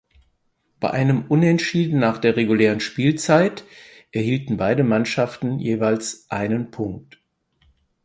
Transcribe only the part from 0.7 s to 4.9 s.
Bei einem Unentschieden nach der regulären Spielzeit erhielten beide